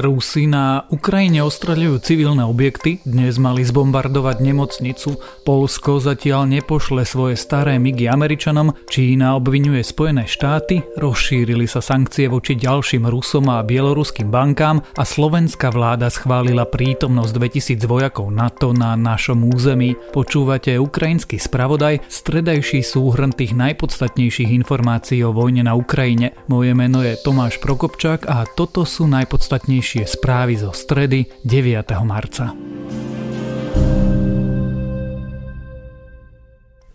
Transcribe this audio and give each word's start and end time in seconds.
Rusi 0.00 0.48
na 0.48 0.88
Ukrajine 0.88 1.44
ostreľujú 1.44 2.00
civilné 2.00 2.40
objekty, 2.40 3.04
dnes 3.04 3.36
mali 3.36 3.60
zbombardovať 3.60 4.40
nemocnicu, 4.40 5.20
Polsko 5.44 6.00
zatiaľ 6.00 6.48
nepošle 6.48 7.04
svoje 7.04 7.36
staré 7.36 7.76
migy 7.76 8.08
Američanom, 8.08 8.72
Čína 8.88 9.36
obvinuje 9.36 9.84
Spojené 9.84 10.24
štáty, 10.24 10.80
rozšírili 10.96 11.68
sa 11.68 11.84
sankcie 11.84 12.32
voči 12.32 12.56
ďalším 12.56 13.12
Rusom 13.12 13.52
a 13.52 13.60
bieloruským 13.60 14.32
bankám. 14.32 14.80
A 14.96 15.04
slovenská 15.04 15.68
vláda 15.68 16.08
schválila 16.08 16.64
prítomnosť 16.64 17.36
2000 17.36 17.84
vojakov 17.84 18.32
NATO 18.32 18.72
na 18.72 18.96
našom 18.96 19.52
území. 19.52 20.00
Počúvate 20.16 20.80
ukrajinský 20.80 21.36
spravodaj, 21.36 22.08
stredajší 22.08 22.80
súhrn 22.80 23.36
tých 23.36 23.52
najpodstatnejších 23.52 24.48
informácií 24.64 25.20
o 25.28 25.36
vojne 25.36 25.68
na 25.68 25.76
Ukrajine. 25.76 26.32
Moje 26.48 26.72
meno 26.72 27.04
je 27.04 27.20
Tomáš 27.20 27.60
Prokopčák 27.60 28.24
a 28.24 28.48
toto 28.48 28.88
sú 28.88 29.04
najpodstatnejšie 29.04 29.89
najnovšie 29.90 30.06
správy 30.06 30.54
zo 30.54 30.70
stredy 30.70 31.26
9. 31.42 31.82
marca. 32.06 32.54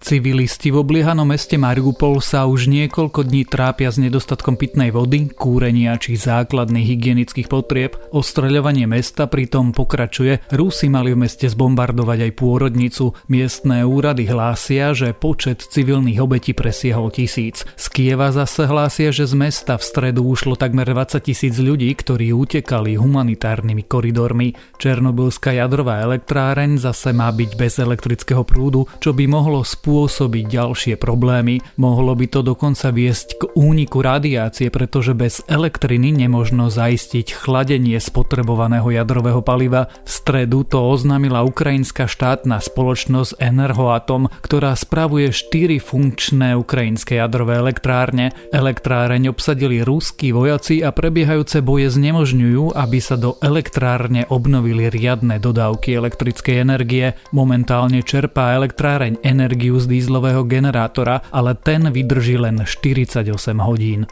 Civilisti 0.05 0.69
v 0.69 0.85
obliehanom 0.85 1.25
meste 1.25 1.57
Mariupol 1.57 2.21
sa 2.21 2.45
už 2.45 2.69
niekoľko 2.69 3.25
dní 3.25 3.41
trápia 3.41 3.89
s 3.89 3.97
nedostatkom 3.97 4.53
pitnej 4.53 4.93
vody, 4.93 5.33
kúrenia 5.33 5.97
či 5.97 6.13
základných 6.13 6.85
hygienických 6.93 7.49
potrieb. 7.49 7.97
Ostreľovanie 8.13 8.85
mesta 8.85 9.25
pritom 9.25 9.73
pokračuje. 9.73 10.45
Rusi 10.53 10.93
mali 10.93 11.17
v 11.17 11.25
meste 11.25 11.49
zbombardovať 11.49 12.21
aj 12.21 12.31
pôrodnicu. 12.37 13.17
Miestne 13.33 13.81
úrady 13.81 14.29
hlásia, 14.29 14.93
že 14.93 15.17
počet 15.17 15.65
civilných 15.65 16.21
obetí 16.21 16.53
presiehol 16.53 17.09
tisíc. 17.09 17.65
Z 17.73 17.89
Kieva 17.89 18.29
zase 18.29 18.69
hlásia, 18.69 19.09
že 19.09 19.25
z 19.25 19.33
mesta 19.33 19.73
v 19.73 19.89
stredu 19.89 20.21
ušlo 20.21 20.53
takmer 20.53 20.85
20 20.85 21.17
tisíc 21.17 21.57
ľudí, 21.57 21.89
ktorí 21.97 22.29
utekali 22.29 22.93
humanitárnymi 22.93 23.89
koridormi. 23.89 24.53
Černobylská 24.77 25.57
jadrová 25.57 26.05
elektráreň 26.05 26.77
zase 26.77 27.09
má 27.09 27.33
byť 27.33 27.57
bez 27.57 27.81
elektrického 27.81 28.45
prúdu, 28.45 28.85
čo 29.01 29.09
by 29.09 29.25
mohlo 29.25 29.65
spôsobiť 29.65 29.94
spôsobiť 29.95 30.51
ďalšie 30.51 30.95
problémy. 30.99 31.63
Mohlo 31.79 32.19
by 32.19 32.27
to 32.27 32.43
dokonca 32.43 32.91
viesť 32.91 33.39
k 33.39 33.41
úniku 33.55 34.03
radiácie, 34.03 34.67
pretože 34.67 35.15
bez 35.15 35.39
elektriny 35.47 36.11
nemožno 36.11 36.67
zaistiť 36.67 37.31
chladenie 37.31 37.95
spotrebovaného 37.95 38.91
jadrového 38.91 39.39
paliva. 39.39 39.87
V 40.03 40.11
stredu 40.11 40.67
to 40.67 40.83
oznámila 40.83 41.47
ukrajinská 41.47 42.11
štátna 42.11 42.59
spoločnosť 42.59 43.39
Enerhoatom, 43.39 44.27
ktorá 44.43 44.75
spravuje 44.75 45.31
štyri 45.31 45.79
funkčné 45.79 46.59
ukrajinské 46.59 47.23
jadrové 47.23 47.55
elektrárne. 47.55 48.35
Elektráreň 48.51 49.31
obsadili 49.31 49.79
ruskí 49.79 50.35
vojaci 50.35 50.83
a 50.83 50.91
prebiehajúce 50.91 51.63
boje 51.63 51.87
znemožňujú, 51.95 52.75
aby 52.75 52.99
sa 52.99 53.15
do 53.15 53.39
elektrárne 53.39 54.27
obnovili 54.27 54.91
riadne 54.91 55.39
dodávky 55.39 55.95
elektrickej 55.95 56.67
energie. 56.67 57.15
Momentálne 57.31 58.03
čerpá 58.03 58.59
elektráreň 58.59 59.23
energiu 59.23 59.84
z 59.85 59.87
dízlového 59.87 60.43
generátora, 60.43 61.21
ale 61.31 61.53
ten 61.53 61.93
vydrží 61.93 62.37
len 62.37 62.57
48 62.65 63.57
hodín. 63.57 64.05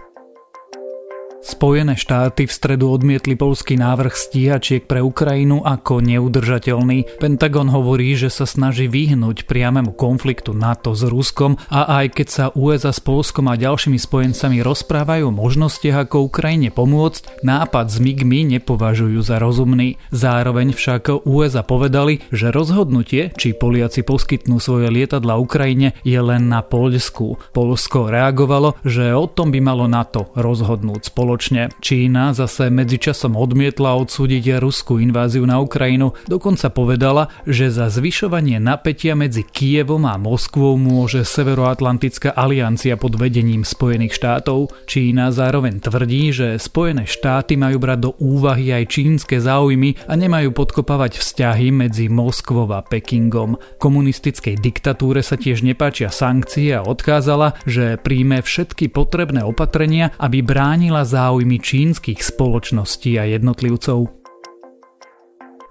Spojené 1.43 1.99
štáty 1.99 2.47
v 2.47 2.55
stredu 2.55 2.87
odmietli 2.87 3.35
polský 3.35 3.75
návrh 3.75 4.15
stíhačiek 4.15 4.87
pre 4.87 5.03
Ukrajinu 5.03 5.59
ako 5.59 5.99
neudržateľný. 5.99 7.19
Pentagon 7.19 7.67
hovorí, 7.67 8.15
že 8.15 8.31
sa 8.31 8.47
snaží 8.47 8.87
vyhnúť 8.87 9.43
priamemu 9.43 9.91
konfliktu 9.91 10.55
NATO 10.55 10.95
s 10.95 11.03
Ruskom 11.03 11.59
a 11.67 11.99
aj 11.99 12.15
keď 12.15 12.27
sa 12.31 12.45
USA 12.55 12.95
s 12.95 13.03
Polskom 13.03 13.51
a 13.51 13.59
ďalšími 13.59 13.99
spojencami 13.99 14.63
rozprávajú 14.63 15.27
o 15.27 15.35
možnostiach 15.35 16.07
ako 16.07 16.31
Ukrajine 16.31 16.71
pomôcť, 16.71 17.43
nápad 17.43 17.91
s 17.91 17.99
MIGmi 17.99 18.47
nepovažujú 18.47 19.19
za 19.19 19.35
rozumný. 19.35 19.99
Zároveň 20.15 20.71
však 20.71 21.27
USA 21.27 21.59
povedali, 21.59 22.23
že 22.31 22.55
rozhodnutie, 22.55 23.35
či 23.35 23.51
Poliaci 23.51 24.07
poskytnú 24.07 24.63
svoje 24.63 24.87
lietadla 24.87 25.35
Ukrajine, 25.35 25.91
je 26.07 26.23
len 26.23 26.47
na 26.47 26.63
Poľsku. 26.63 27.51
Polsko 27.51 28.07
reagovalo, 28.07 28.79
že 28.87 29.11
o 29.11 29.27
tom 29.27 29.51
by 29.51 29.59
malo 29.59 29.91
NATO 29.91 30.31
rozhodnúť 30.39 31.11
spoločne 31.11 31.32
spoločne. 31.33 31.73
Čína 31.81 32.37
zase 32.37 32.69
medzičasom 32.69 33.33
odmietla 33.33 33.97
odsúdiť 33.97 34.61
ruskú 34.61 35.01
inváziu 35.01 35.41
na 35.49 35.57
Ukrajinu, 35.57 36.13
dokonca 36.29 36.69
povedala, 36.69 37.33
že 37.49 37.73
za 37.73 37.89
zvyšovanie 37.89 38.61
napätia 38.61 39.17
medzi 39.17 39.41
Kievom 39.41 40.05
a 40.05 40.21
Moskvou 40.21 40.77
môže 40.77 41.25
Severoatlantická 41.25 42.37
aliancia 42.37 43.01
pod 43.01 43.17
vedením 43.17 43.65
Spojených 43.65 44.13
štátov. 44.13 44.77
Čína 44.85 45.33
zároveň 45.33 45.81
tvrdí, 45.81 46.29
že 46.29 46.61
Spojené 46.61 47.09
štáty 47.09 47.57
majú 47.57 47.81
brať 47.81 47.99
do 48.05 48.11
úvahy 48.21 48.69
aj 48.69 48.93
čínske 48.93 49.41
záujmy 49.41 50.05
a 50.05 50.13
nemajú 50.13 50.53
podkopávať 50.53 51.17
vzťahy 51.17 51.73
medzi 51.73 52.13
Moskvou 52.13 52.69
a 52.69 52.85
Pekingom. 52.85 53.57
Komunistickej 53.81 54.61
diktatúre 54.61 55.25
sa 55.25 55.33
tiež 55.33 55.65
nepáčia 55.65 56.13
sankcie 56.13 56.77
a 56.77 56.85
odkázala, 56.85 57.57
že 57.65 57.97
príjme 57.97 58.45
všetky 58.45 58.93
potrebné 58.93 59.41
opatrenia, 59.41 60.13
aby 60.21 60.45
bránila 60.45 61.01
za 61.01 61.22
záujmy 61.23 61.55
čínskych 61.59 62.19
spoločností 62.19 63.15
a 63.15 63.23
jednotlivcov. 63.23 64.22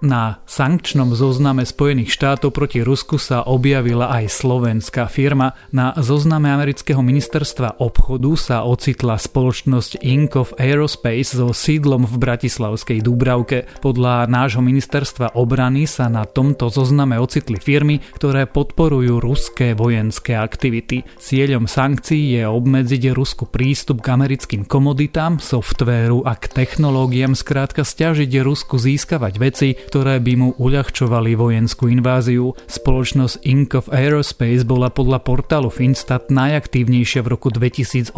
Na 0.03 0.43
sankčnom 0.43 1.15
zozname 1.15 1.63
Spojených 1.63 2.11
štátov 2.11 2.51
proti 2.51 2.83
Rusku 2.83 3.15
sa 3.15 3.39
objavila 3.47 4.11
aj 4.11 4.35
slovenská 4.35 5.07
firma. 5.07 5.55
Na 5.71 5.95
zozname 5.95 6.51
amerického 6.51 6.99
ministerstva 6.99 7.79
obchodu 7.79 8.35
sa 8.35 8.57
ocitla 8.67 9.15
spoločnosť 9.15 10.03
Inc. 10.03 10.35
of 10.35 10.51
Aerospace 10.59 11.39
so 11.39 11.55
sídlom 11.55 12.03
v 12.03 12.19
Bratislavskej 12.19 12.99
Dúbravke. 12.99 13.63
Podľa 13.79 14.27
nášho 14.27 14.59
ministerstva 14.59 15.39
obrany 15.39 15.87
sa 15.87 16.11
na 16.11 16.27
tomto 16.27 16.67
zozname 16.67 17.15
ocitli 17.15 17.55
firmy, 17.55 18.03
ktoré 18.19 18.43
podporujú 18.43 19.23
ruské 19.23 19.71
vojenské 19.71 20.35
aktivity. 20.35 21.07
Cieľom 21.15 21.63
sankcií 21.63 22.35
je 22.35 22.43
obmedziť 22.43 23.15
Rusku 23.15 23.47
prístup 23.47 24.03
k 24.03 24.19
americkým 24.19 24.67
komoditám, 24.67 25.39
softvéru 25.39 26.27
a 26.27 26.35
k 26.35 26.51
technológiám, 26.51 27.39
skrátka 27.39 27.87
stiažiť 27.87 28.43
Rusku 28.43 28.75
získavať 28.75 29.33
veci, 29.39 29.79
ktoré 29.93 30.17
by 30.17 30.33
mu 30.33 30.49
uľahčovali 30.57 31.37
vojenskú 31.37 31.85
inváziu. 31.85 32.57
Spoločnosť 32.65 33.45
Inc. 33.45 33.77
of 33.77 33.93
Aerospace 33.93 34.65
bola 34.65 34.89
podľa 34.89 35.21
portálu 35.21 35.69
Finstat 35.69 36.33
najaktívnejšia 36.33 37.21
v 37.21 37.37
roku 37.37 37.53
2018, 37.53 38.17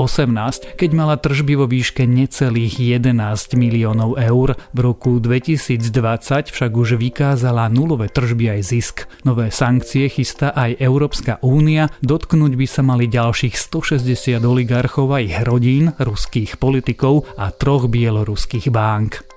keď 0.79 0.89
mala 0.95 1.19
tržby 1.19 1.59
vo 1.59 1.67
výške 1.67 2.07
necelých 2.07 2.79
11 2.79 3.59
miliónov 3.59 4.15
eur. 4.15 4.55
V 4.71 4.79
roku 4.79 5.19
2020 5.19 6.47
však 6.47 6.71
už 6.71 6.95
vykázala 6.95 7.67
nulové 7.67 8.07
tržby 8.07 8.55
aj 8.55 8.61
zisk. 8.63 8.95
Nové 9.27 9.51
sankcie 9.51 10.07
chystá 10.07 10.55
aj 10.55 10.79
Európska 10.79 11.43
únia, 11.43 11.91
dotknúť 11.99 12.55
by 12.55 12.67
sa 12.71 12.87
mali 12.87 13.11
ďalších 13.11 13.51
160 13.51 14.39
oligarchov 14.47 15.11
a 15.11 15.19
ich 15.19 15.35
rodín, 15.43 15.91
ruských 15.99 16.55
politikov 16.55 17.27
a 17.35 17.51
troch 17.51 17.91
bieloruských 17.91 18.71
bank. 18.71 19.34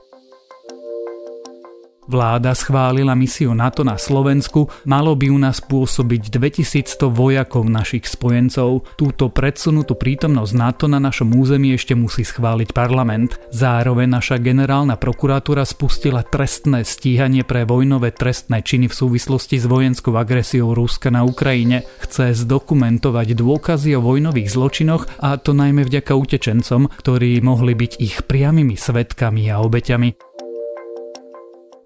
Vláda 2.09 2.57
schválila 2.57 3.13
misiu 3.13 3.53
NATO 3.53 3.85
na 3.85 4.01
Slovensku, 4.01 4.73
malo 4.89 5.13
by 5.13 5.29
u 5.29 5.37
nás 5.37 5.61
pôsobiť 5.61 6.33
2100 6.33 7.05
vojakov 7.13 7.69
našich 7.69 8.09
spojencov. 8.09 8.89
Túto 8.97 9.29
predsunutú 9.29 9.93
prítomnosť 9.93 10.53
NATO 10.57 10.89
na 10.89 10.97
našom 11.05 11.37
území 11.37 11.77
ešte 11.77 11.93
musí 11.93 12.25
schváliť 12.25 12.73
parlament. 12.73 13.37
Zároveň 13.53 14.09
naša 14.09 14.41
generálna 14.41 14.97
prokuratúra 14.97 15.69
spustila 15.69 16.25
trestné 16.25 16.81
stíhanie 16.81 17.45
pre 17.45 17.69
vojnové 17.69 18.17
trestné 18.17 18.65
činy 18.65 18.89
v 18.89 18.97
súvislosti 18.97 19.61
s 19.61 19.69
vojenskou 19.69 20.17
agresiou 20.17 20.73
Ruska 20.73 21.13
na 21.13 21.29
Ukrajine. 21.29 21.85
Chce 22.01 22.33
zdokumentovať 22.41 23.37
dôkazy 23.37 23.93
o 23.93 24.01
vojnových 24.01 24.49
zločinoch 24.49 25.05
a 25.21 25.37
to 25.37 25.53
najmä 25.53 25.85
vďaka 25.85 26.17
utečencom, 26.17 26.89
ktorí 26.89 27.45
mohli 27.45 27.77
byť 27.77 27.93
ich 28.01 28.25
priamými 28.25 28.81
svetkami 28.81 29.53
a 29.53 29.61
obeťami. 29.61 30.28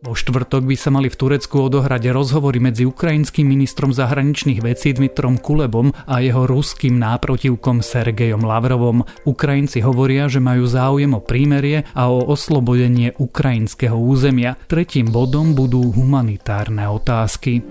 Vo 0.03 0.19
štvrtok 0.19 0.67
by 0.67 0.75
sa 0.75 0.91
mali 0.91 1.07
v 1.07 1.15
Turecku 1.15 1.63
odohrať 1.63 2.11
rozhovory 2.11 2.59
medzi 2.59 2.83
ukrajinským 2.83 3.47
ministrom 3.47 3.95
zahraničných 3.95 4.59
vecí 4.59 4.91
Dmitrom 4.91 5.39
Kulebom 5.39 5.95
a 5.95 6.19
jeho 6.19 6.43
ruským 6.43 6.99
náprotivkom 6.99 7.87
Sergejom 7.87 8.43
Lavrovom. 8.43 9.07
Ukrajinci 9.23 9.79
hovoria, 9.79 10.27
že 10.27 10.43
majú 10.43 10.67
záujem 10.67 11.15
o 11.15 11.23
prímerie 11.23 11.87
a 11.95 12.11
o 12.11 12.19
oslobodenie 12.35 13.15
ukrajinského 13.15 13.95
územia. 13.95 14.59
Tretím 14.67 15.07
bodom 15.07 15.55
budú 15.55 15.95
humanitárne 15.95 16.83
otázky. 16.91 17.63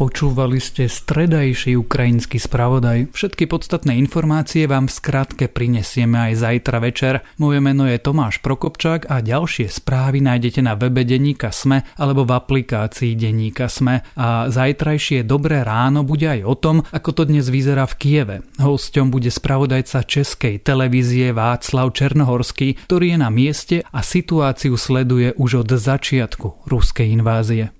Počúvali 0.00 0.64
ste 0.64 0.88
stredajší 0.88 1.76
ukrajinský 1.76 2.40
spravodaj. 2.40 3.12
Všetky 3.12 3.44
podstatné 3.44 4.00
informácie 4.00 4.64
vám 4.64 4.88
v 4.88 4.96
skratke 4.96 5.44
prinesieme 5.44 6.32
aj 6.32 6.40
zajtra 6.40 6.80
večer. 6.80 7.20
Moje 7.36 7.60
meno 7.60 7.84
je 7.84 8.00
Tomáš 8.00 8.40
Prokopčák 8.40 9.12
a 9.12 9.20
ďalšie 9.20 9.68
správy 9.68 10.24
nájdete 10.24 10.64
na 10.64 10.72
webe 10.72 11.04
Deníka 11.04 11.52
Sme 11.52 11.84
alebo 12.00 12.24
v 12.24 12.32
aplikácii 12.32 13.12
Deníka 13.12 13.68
Sme. 13.68 14.00
A 14.16 14.48
zajtrajšie 14.48 15.20
Dobré 15.28 15.60
ráno 15.68 16.00
bude 16.00 16.32
aj 16.32 16.48
o 16.48 16.56
tom, 16.56 16.80
ako 16.96 17.10
to 17.12 17.22
dnes 17.28 17.52
vyzerá 17.52 17.84
v 17.84 17.98
Kieve. 18.00 18.36
Hosťom 18.56 19.12
bude 19.12 19.28
spravodajca 19.28 20.00
Českej 20.08 20.64
televízie 20.64 21.36
Václav 21.36 21.92
Černohorský, 21.92 22.88
ktorý 22.88 23.12
je 23.12 23.18
na 23.20 23.28
mieste 23.28 23.76
a 23.92 24.00
situáciu 24.00 24.80
sleduje 24.80 25.36
už 25.36 25.68
od 25.68 25.76
začiatku 25.76 26.64
ruskej 26.72 27.12
invázie. 27.12 27.76